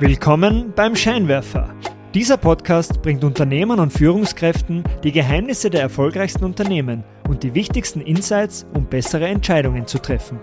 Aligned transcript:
Willkommen 0.01 0.73
beim 0.75 0.97
Scheinwerfer. 0.97 1.77
Dieser 2.15 2.37
Podcast 2.37 3.01
bringt 3.01 3.25
Unternehmern 3.25 3.81
und 3.81 3.91
Führungskräften 3.91 4.85
die 5.03 5.13
Geheimnisse 5.13 5.71
der 5.71 5.81
erfolgreichsten 5.81 6.45
Unternehmen 6.45 7.05
und 7.27 7.43
die 7.43 7.55
wichtigsten 7.55 8.03
Insights, 8.03 8.67
um 8.75 8.85
bessere 8.85 9.29
Entscheidungen 9.29 9.87
zu 9.87 9.99
treffen. 9.99 10.39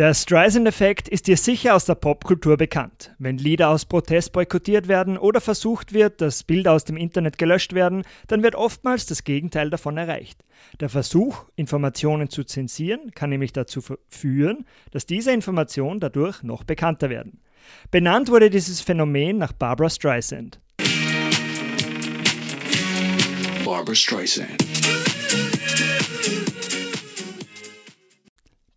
Der 0.00 0.14
Streisand-Effekt 0.14 1.10
ist 1.10 1.26
dir 1.26 1.36
sicher 1.36 1.74
aus 1.74 1.84
der 1.84 1.94
Popkultur 1.94 2.56
bekannt. 2.56 3.14
Wenn 3.18 3.36
Lieder 3.36 3.68
aus 3.68 3.84
Protest 3.84 4.32
boykottiert 4.32 4.88
werden 4.88 5.18
oder 5.18 5.42
versucht 5.42 5.92
wird, 5.92 6.22
dass 6.22 6.42
Bilder 6.42 6.72
aus 6.72 6.86
dem 6.86 6.96
Internet 6.96 7.36
gelöscht 7.36 7.74
werden, 7.74 8.04
dann 8.26 8.42
wird 8.42 8.54
oftmals 8.54 9.04
das 9.04 9.24
Gegenteil 9.24 9.68
davon 9.68 9.98
erreicht. 9.98 10.42
Der 10.80 10.88
Versuch, 10.88 11.44
Informationen 11.54 12.30
zu 12.30 12.44
zensieren, 12.44 13.10
kann 13.14 13.28
nämlich 13.28 13.52
dazu 13.52 13.82
führen, 14.08 14.64
dass 14.90 15.04
diese 15.04 15.32
Informationen 15.32 16.00
dadurch 16.00 16.42
noch 16.42 16.64
bekannter 16.64 17.10
werden. 17.10 17.42
Benannt 17.90 18.30
wurde 18.30 18.48
dieses 18.48 18.80
Phänomen 18.80 19.36
nach 19.36 19.52
Barbara 19.52 19.90
Streisand. 19.90 20.62
Barbara 23.66 23.94
Streisand. 23.94 24.64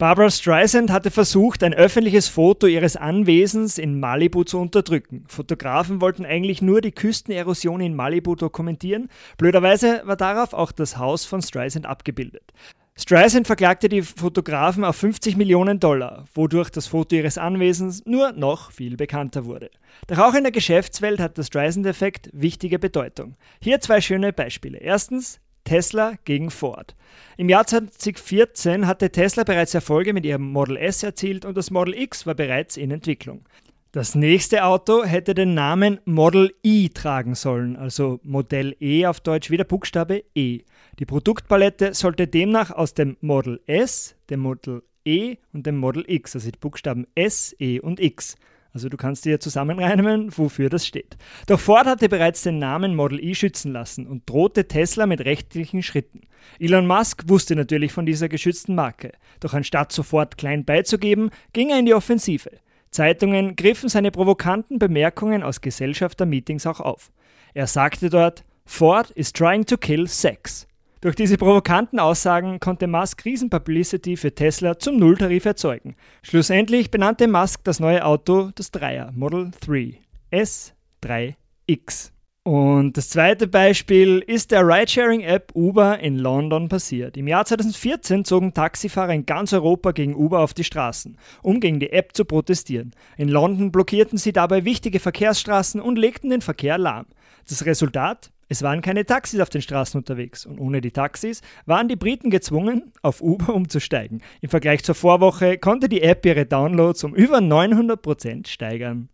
Barbara 0.03 0.29
Streisand 0.29 0.91
hatte 0.91 1.11
versucht, 1.11 1.63
ein 1.63 1.73
öffentliches 1.73 2.27
Foto 2.27 2.67
ihres 2.67 2.97
Anwesens 2.97 3.77
in 3.77 4.01
Malibu 4.01 4.43
zu 4.43 4.59
unterdrücken. 4.59 5.23
Fotografen 5.29 6.01
wollten 6.01 6.25
eigentlich 6.25 6.61
nur 6.61 6.81
die 6.81 6.91
Küstenerosion 6.91 7.79
in 7.79 7.95
Malibu 7.95 8.35
dokumentieren. 8.35 9.07
Blöderweise 9.37 10.01
war 10.03 10.17
darauf 10.17 10.51
auch 10.53 10.73
das 10.73 10.97
Haus 10.97 11.23
von 11.23 11.41
Streisand 11.41 11.85
abgebildet. 11.85 12.51
Streisand 12.97 13.47
verklagte 13.47 13.87
die 13.87 14.01
Fotografen 14.01 14.83
auf 14.83 14.97
50 14.97 15.37
Millionen 15.37 15.79
Dollar, 15.79 16.25
wodurch 16.33 16.69
das 16.69 16.87
Foto 16.87 17.15
ihres 17.15 17.37
Anwesens 17.37 18.05
nur 18.05 18.33
noch 18.33 18.71
viel 18.73 18.97
bekannter 18.97 19.45
wurde. 19.45 19.71
Doch 20.07 20.17
auch 20.17 20.33
in 20.33 20.43
der 20.43 20.51
Geschäftswelt 20.51 21.21
hat 21.21 21.37
der 21.37 21.43
Streisand-Effekt 21.43 22.29
wichtige 22.33 22.77
Bedeutung. 22.77 23.37
Hier 23.61 23.79
zwei 23.79 24.01
schöne 24.01 24.33
Beispiele. 24.33 24.79
Erstens, 24.79 25.39
Tesla 25.63 26.13
gegen 26.25 26.49
Ford. 26.49 26.95
Im 27.37 27.49
Jahr 27.49 27.65
2014 27.65 28.87
hatte 28.87 29.11
Tesla 29.11 29.43
bereits 29.43 29.73
Erfolge 29.73 30.13
mit 30.13 30.25
ihrem 30.25 30.51
Model 30.51 30.77
S 30.77 31.03
erzielt 31.03 31.45
und 31.45 31.57
das 31.57 31.71
Model 31.71 31.93
X 31.93 32.25
war 32.25 32.35
bereits 32.35 32.77
in 32.77 32.91
Entwicklung. 32.91 33.45
Das 33.91 34.15
nächste 34.15 34.65
Auto 34.65 35.03
hätte 35.03 35.35
den 35.35 35.53
Namen 35.53 35.99
Model 36.05 36.51
E 36.63 36.89
tragen 36.89 37.35
sollen, 37.35 37.75
also 37.75 38.19
Modell 38.23 38.75
E 38.79 39.05
auf 39.05 39.19
Deutsch 39.19 39.51
wie 39.51 39.57
der 39.57 39.65
Buchstabe 39.65 40.23
E. 40.33 40.61
Die 40.97 41.05
Produktpalette 41.05 41.93
sollte 41.93 42.27
demnach 42.27 42.71
aus 42.71 42.95
dem 42.95 43.17
Model 43.21 43.61
S, 43.67 44.15
dem 44.31 44.39
Model 44.39 44.81
E 45.05 45.37
und 45.53 45.67
dem 45.67 45.77
Model 45.77 46.03
X, 46.07 46.35
also 46.35 46.49
die 46.49 46.57
Buchstaben 46.57 47.05
S, 47.13 47.55
E 47.59 47.79
und 47.79 47.99
X, 47.99 48.35
also 48.73 48.89
du 48.89 48.97
kannst 48.97 49.25
dir 49.25 49.39
zusammenreimen, 49.39 50.35
wofür 50.35 50.69
das 50.69 50.87
steht. 50.87 51.15
Doch 51.45 51.59
Ford 51.59 51.85
hatte 51.85 52.09
bereits 52.09 52.41
den 52.41 52.57
Namen 52.57 52.95
Model 52.95 53.23
E 53.23 53.35
schützen 53.35 53.71
lassen 53.71 54.07
und 54.07 54.27
drohte 54.27 54.67
Tesla 54.67 55.05
mit 55.05 55.21
rechtlichen 55.21 55.83
Schritten. 55.83 56.21
Elon 56.59 56.87
Musk 56.87 57.29
wusste 57.29 57.55
natürlich 57.55 57.93
von 57.93 58.07
dieser 58.07 58.29
geschützten 58.29 58.73
Marke. 58.73 59.11
Doch 59.39 59.53
anstatt 59.53 59.91
sofort 59.91 60.37
klein 60.37 60.65
beizugeben, 60.65 61.29
ging 61.53 61.69
er 61.69 61.79
in 61.79 61.85
die 61.85 61.93
Offensive. 61.93 62.49
Zeitungen 62.89 63.55
griffen 63.55 63.89
seine 63.89 64.11
provokanten 64.11 64.79
Bemerkungen 64.79 65.43
aus 65.43 65.61
Gesellschaftermeetings 65.61 66.65
auch 66.65 66.79
auf. 66.79 67.11
Er 67.53 67.67
sagte 67.67 68.09
dort, 68.09 68.43
Ford 68.65 69.11
is 69.11 69.33
trying 69.33 69.65
to 69.65 69.77
kill 69.77 70.07
sex. 70.07 70.67
Durch 71.03 71.17
diese 71.17 71.37
provokanten 71.37 71.99
Aussagen 71.99 72.61
konnte 72.61 72.87
Musk 72.87 73.25
Riesenpublicity 73.25 74.15
für 74.15 74.33
Tesla 74.33 74.79
zum 74.79 74.95
Nulltarif 74.95 75.43
erzeugen. 75.43 75.97
Schlussendlich 76.21 76.91
benannte 76.91 77.27
Musk 77.27 77.65
das 77.65 77.81
neue 77.81 78.05
Auto 78.05 78.51
das 78.55 78.71
Dreier 78.71 79.11
Model 79.11 79.51
3 79.59 79.99
S3X. 80.31 82.11
Und 82.43 82.95
das 82.95 83.09
zweite 83.09 83.47
Beispiel 83.47 84.19
ist 84.19 84.51
der 84.51 84.65
Ridesharing-App 84.65 85.51
Uber 85.53 85.99
in 85.99 86.19
London 86.19 86.69
passiert. 86.69 87.17
Im 87.17 87.27
Jahr 87.27 87.43
2014 87.43 88.23
zogen 88.23 88.53
Taxifahrer 88.53 89.13
in 89.13 89.25
ganz 89.25 89.51
Europa 89.51 89.91
gegen 89.91 90.15
Uber 90.15 90.39
auf 90.39 90.53
die 90.53 90.63
Straßen, 90.63 91.17
um 91.41 91.59
gegen 91.59 91.81
die 91.81 91.91
App 91.91 92.15
zu 92.15 92.23
protestieren. 92.23 92.95
In 93.17 93.27
London 93.27 93.73
blockierten 93.73 94.17
sie 94.17 94.31
dabei 94.31 94.63
wichtige 94.63 95.01
Verkehrsstraßen 95.01 95.81
und 95.81 95.97
legten 95.97 96.29
den 96.29 96.41
Verkehr 96.41 96.77
lahm. 96.77 97.07
Das 97.49 97.65
Resultat? 97.65 98.31
Es 98.53 98.61
waren 98.61 98.83
keine 98.83 99.03
Taxis 99.03 99.39
auf 99.39 99.49
den 99.49 99.63
Straßen 99.63 99.97
unterwegs 99.97 100.45
und 100.45 100.59
ohne 100.59 100.79
die 100.79 100.91
Taxis 100.91 101.41
waren 101.65 101.87
die 101.87 101.95
Briten 101.95 102.29
gezwungen, 102.29 102.93
auf 103.01 103.19
Uber 103.19 103.55
umzusteigen. 103.55 104.21
Im 104.41 104.49
Vergleich 104.49 104.83
zur 104.83 104.93
Vorwoche 104.93 105.57
konnte 105.57 105.89
die 105.89 106.03
App 106.03 106.23
ihre 106.23 106.45
Downloads 106.45 107.03
um 107.03 107.15
über 107.15 107.39
900% 107.39 108.45
steigern. 108.45 109.09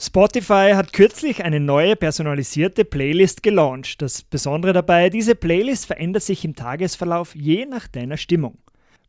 Spotify 0.00 0.72
hat 0.74 0.94
kürzlich 0.94 1.44
eine 1.44 1.60
neue 1.60 1.94
personalisierte 1.94 2.86
Playlist 2.86 3.42
gelauncht. 3.42 4.00
Das 4.00 4.22
Besondere 4.22 4.72
dabei, 4.72 5.10
diese 5.10 5.34
Playlist 5.34 5.84
verändert 5.84 6.22
sich 6.22 6.42
im 6.42 6.56
Tagesverlauf 6.56 7.34
je 7.34 7.66
nach 7.66 7.86
deiner 7.86 8.16
Stimmung. 8.16 8.56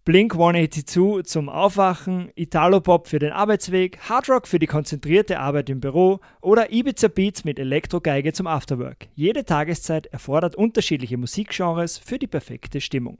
Blink 0.03 0.34
182 0.34 1.28
zum 1.28 1.47
Aufwachen, 1.47 2.31
Italo-Pop 2.34 3.07
für 3.07 3.19
den 3.19 3.31
Arbeitsweg, 3.31 4.00
Hardrock 4.09 4.47
für 4.47 4.57
die 4.57 4.66
konzentrierte 4.66 5.39
Arbeit 5.39 5.69
im 5.69 5.79
Büro 5.79 6.22
oder 6.41 6.73
Ibiza 6.73 7.07
Beats 7.07 7.44
mit 7.44 7.59
Elektrogeige 7.59 8.34
zum 8.34 8.47
Afterwork. 8.47 9.09
Jede 9.13 9.45
Tageszeit 9.45 10.07
erfordert 10.07 10.56
unterschiedliche 10.56 11.17
Musikgenres 11.17 12.00
für 12.00 12.17
die 12.17 12.25
perfekte 12.25 12.81
Stimmung. 12.81 13.19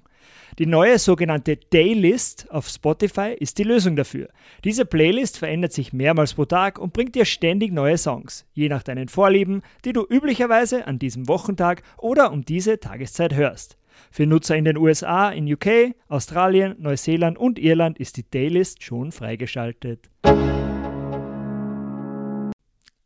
Die 0.58 0.66
neue 0.66 0.98
sogenannte 0.98 1.56
Daylist 1.56 2.50
auf 2.50 2.68
Spotify 2.68 3.36
ist 3.40 3.60
die 3.60 3.64
Lösung 3.64 3.96
dafür. 3.96 4.30
Diese 4.64 4.84
Playlist 4.84 5.38
verändert 5.38 5.74
sich 5.74 5.94
mehrmals 5.94 6.34
pro 6.34 6.46
Tag 6.46 6.80
und 6.80 6.94
bringt 6.94 7.14
dir 7.14 7.26
ständig 7.26 7.72
neue 7.72 8.00
Songs, 8.00 8.48
je 8.54 8.70
nach 8.70 8.82
deinen 8.82 9.08
Vorlieben, 9.08 9.62
die 9.86 9.94
du 9.94 10.04
üblicherweise 10.04 10.88
an 10.88 10.98
diesem 10.98 11.28
Wochentag 11.28 11.84
oder 12.00 12.32
um 12.32 12.44
diese 12.44 12.80
Tageszeit 12.80 13.36
hörst. 13.36 13.78
Für 14.10 14.26
Nutzer 14.26 14.56
in 14.56 14.66
den 14.66 14.78
USA, 14.78 15.30
in 15.30 15.52
UK, 15.52 15.94
Australien, 16.08 16.76
Neuseeland 16.80 17.38
und 17.38 17.60
Irland 17.60 18.00
ist 18.00 18.18
die 18.18 18.30
Daylist 18.30 18.84
schon 18.84 19.12
freigeschaltet. 19.12 20.10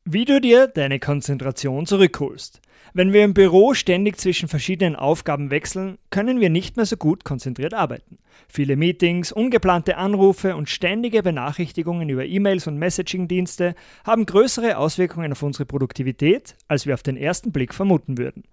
Wie 0.05 0.25
du 0.25 0.39
dir 0.39 0.67
deine 0.67 0.99
Konzentration 0.99 1.87
zurückholst. 1.87 2.61
Wenn 2.93 3.11
wir 3.11 3.25
im 3.25 3.33
Büro 3.33 3.73
ständig 3.73 4.17
zwischen 4.17 4.47
verschiedenen 4.47 4.95
Aufgaben 4.95 5.51
wechseln, 5.51 5.97
können 6.11 6.39
wir 6.39 6.49
nicht 6.49 6.77
mehr 6.77 6.85
so 6.85 6.95
gut 6.95 7.25
konzentriert 7.25 7.73
arbeiten. 7.73 8.19
Viele 8.47 8.77
Meetings, 8.77 9.31
ungeplante 9.31 9.97
Anrufe 9.97 10.55
und 10.55 10.69
ständige 10.69 11.21
Benachrichtigungen 11.21 12.07
über 12.07 12.25
E-Mails 12.25 12.67
und 12.67 12.77
Messaging-Dienste 12.77 13.75
haben 14.05 14.25
größere 14.25 14.77
Auswirkungen 14.77 15.31
auf 15.33 15.43
unsere 15.43 15.65
Produktivität, 15.65 16.55
als 16.67 16.85
wir 16.85 16.93
auf 16.93 17.03
den 17.03 17.17
ersten 17.17 17.51
Blick 17.51 17.73
vermuten 17.73 18.17
würden. 18.17 18.43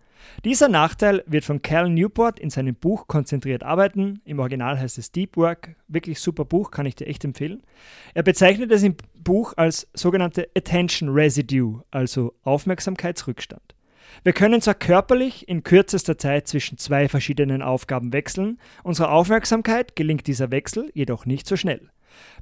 Dieser 0.45 0.69
Nachteil 0.69 1.23
wird 1.27 1.45
von 1.45 1.63
Cal 1.63 1.89
Newport 1.89 2.41
in 2.41 2.51
seinem 2.51 2.75
Buch 2.75 3.07
Konzentriert 3.07 3.63
arbeiten, 3.63 4.21
im 4.25 4.39
Original 4.39 4.79
heißt 4.79 4.99
es 4.99 5.13
Deep 5.13 5.37
Work, 5.37 5.77
wirklich 5.89 6.21
super 6.21 6.45
Buch, 6.45 6.71
kann 6.71 6.87
ich 6.87 6.97
dir 6.97 7.07
echt 7.07 7.25
empfehlen. 7.25 7.63
Er 8.15 8.23
bezeichnet 8.23 8.73
es 8.73 8.83
im 8.83 8.97
Buch 9.15 9.53
als 9.57 9.89
sogenannte 9.95 10.49
Attention 10.57 11.11
Residue, 11.11 11.83
also 11.91 12.35
Aufmerksamkeitsrückstand. 12.43 13.63
Wir 14.25 14.33
können 14.33 14.61
zwar 14.61 14.75
körperlich 14.75 15.49
in 15.49 15.63
kürzester 15.63 16.19
Zeit 16.19 16.49
zwischen 16.49 16.79
zwei 16.79 17.09
verschiedenen 17.09 17.63
Aufgaben 17.63 18.13
wechseln, 18.13 18.59
unserer 18.83 19.13
Aufmerksamkeit 19.13 19.97
gelingt 19.97 20.27
dieser 20.27 20.51
Wechsel 20.51 20.91
jedoch 20.95 21.27
nicht 21.27 21.47
so 21.47 21.57
schnell. 21.57 21.91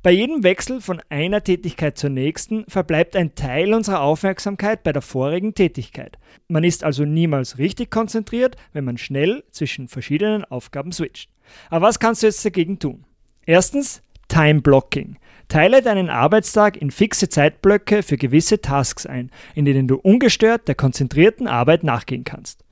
Bei 0.03 0.11
jedem 0.11 0.43
Wechsel 0.43 0.81
von 0.81 1.01
einer 1.11 1.45
Tätigkeit 1.45 1.97
zur 1.97 2.11
nächsten 2.11 2.65
verbleibt 2.69 3.17
ein 3.17 3.35
Teil 3.35 3.75
unserer 3.75 4.01
Aufmerksamkeit 4.01 4.83
bei 4.83 4.93
der 4.93 5.03
vorigen 5.03 5.55
Tätigkeit. 5.55 6.19
Man 6.49 6.65
ist 6.65 6.85
also 6.85 7.05
niemals 7.05 7.59
richtig 7.59 7.91
konzentriert, 7.91 8.57
wenn 8.73 8.85
man 8.85 8.99
schnell 8.99 9.45
zwischen 9.51 9.89
verschiedenen 9.89 10.45
Aufgaben 10.45 10.93
switcht. 10.93 11.31
Aber 11.69 11.87
was 11.87 11.99
kannst 11.99 12.23
du 12.23 12.27
jetzt 12.27 12.45
dagegen 12.45 12.79
tun? 12.79 13.05
Erstens 13.47 14.03
Time 14.29 14.61
Blocking. 14.61 15.19
Teile 15.51 15.83
deinen 15.83 16.11
Arbeitstag 16.11 16.77
in 16.77 16.93
fixe 16.93 17.29
Zeitblöcke 17.29 18.05
für 18.05 18.17
gewisse 18.17 18.61
Tasks 18.61 19.05
ein, 19.05 19.33
in 19.57 19.65
denen 19.65 19.89
du 19.89 19.97
ungestört 19.97 20.69
der 20.69 20.77
konzentrierten 20.77 21.49
Arbeit 21.49 21.83
nachgehen 21.83 22.23
kannst. 22.23 22.65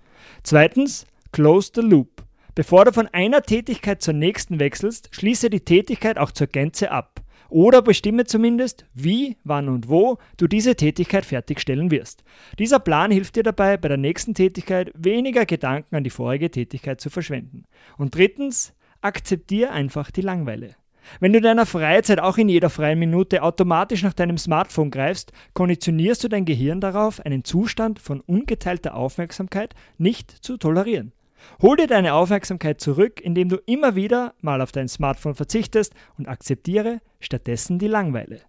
Zweitens 0.44 1.04
Close 1.32 1.72
the 1.75 1.80
Loop. 1.80 2.22
Bevor 2.54 2.84
du 2.84 2.92
von 2.92 3.08
einer 3.08 3.42
Tätigkeit 3.42 4.00
zur 4.00 4.14
nächsten 4.14 4.60
wechselst, 4.60 5.08
schließe 5.10 5.50
die 5.50 5.64
Tätigkeit 5.64 6.19
auch 6.19 6.30
zur 6.30 6.46
Gänze 6.46 6.92
ab. 6.92 7.20
Oder 7.48 7.82
bestimme 7.82 8.26
zumindest, 8.26 8.86
wie, 8.94 9.36
wann 9.42 9.69
und 9.69 9.88
wo 9.88 10.19
du 10.36 10.46
diese 10.46 10.76
Tätigkeit 10.76 11.25
fertigstellen 11.26 11.90
wirst. 11.90 12.22
Dieser 12.60 12.78
Plan 12.78 13.10
hilft 13.10 13.34
dir 13.34 13.42
dabei, 13.42 13.76
bei 13.76 13.88
der 13.88 13.96
nächsten 13.96 14.34
Tätigkeit 14.34 14.92
weniger 14.94 15.46
Gedanken 15.46 15.96
an 15.96 16.04
die 16.04 16.10
vorige 16.10 16.48
Tätigkeit 16.48 17.00
zu 17.00 17.10
verschwenden. 17.10 17.64
Und 17.96 18.14
drittens, 18.14 18.72
akzeptiere 19.00 19.72
einfach 19.72 20.12
die 20.12 20.20
Langweile. 20.20 20.76
Wenn 21.20 21.32
du 21.32 21.38
in 21.38 21.44
deiner 21.44 21.66
Freizeit 21.66 22.20
auch 22.20 22.38
in 22.38 22.49
jeder 22.49 22.70
freien 22.70 22.99
Minute 22.99 23.43
automatisch 23.43 24.02
nach 24.02 24.14
deinem 24.14 24.38
Smartphone 24.38 24.90
greifst, 24.90 25.32
konditionierst 25.55 26.25
du 26.25 26.28
dein 26.28 26.44
Gehirn 26.44 26.81
darauf, 26.81 27.25
einen 27.25 27.44
Zustand 27.44 27.99
von 27.99 28.20
ungeteilter 28.20 28.94
Aufmerksamkeit 28.94 29.75
nicht 29.96 30.31
zu 30.31 30.56
tolerieren. 30.56 31.12
Hol 31.62 31.76
dir 31.76 31.87
deine 31.87 32.14
Aufmerksamkeit 32.14 32.81
zurück, 32.81 33.20
indem 33.20 33.49
du 33.49 33.56
immer 33.66 33.94
wieder 33.94 34.34
mal 34.40 34.60
auf 34.60 34.72
dein 34.72 34.88
Smartphone 34.88 35.34
verzichtest 35.34 35.94
und 36.19 36.28
akzeptiere 36.28 37.00
stattdessen 37.20 37.78
die 37.78 37.87
Langweile. 37.87 38.40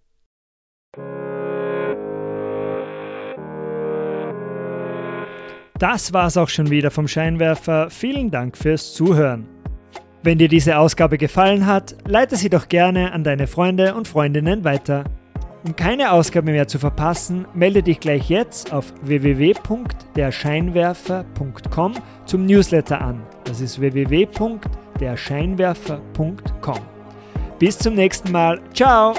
Das 5.77 6.11
war's 6.11 6.35
auch 6.35 6.49
schon 6.49 6.69
wieder 6.69 6.91
vom 6.91 7.07
Scheinwerfer. 7.07 7.89
Vielen 7.89 8.31
Dank 8.31 8.57
fürs 8.57 8.93
Zuhören. 8.93 9.58
Wenn 10.21 10.37
dir 10.37 10.49
diese 10.49 10.77
Ausgabe 10.77 11.17
gefallen 11.17 11.65
hat, 11.65 11.95
leite 12.05 12.35
sie 12.35 12.49
doch 12.49 12.67
gerne 12.67 13.13
an 13.13 13.23
deine 13.23 13.47
Freunde 13.47 13.95
und 13.95 14.05
Freundinnen 14.07 14.65
weiter. 14.65 15.05
Um 15.65 15.75
keine 15.75 16.11
Ausgabe 16.11 16.51
mehr 16.51 16.67
zu 16.67 16.77
verpassen, 16.79 17.45
melde 17.53 17.83
dich 17.83 17.99
gleich 17.99 18.29
jetzt 18.29 18.71
auf 18.71 18.93
www.derscheinwerfer.com 19.01 21.93
zum 22.25 22.45
Newsletter 22.45 23.01
an. 23.01 23.21
Das 23.43 23.59
ist 23.59 23.81
www.derscheinwerfer.com. 23.81 26.79
Bis 27.59 27.77
zum 27.77 27.95
nächsten 27.95 28.31
Mal. 28.31 28.61
Ciao! 28.73 29.13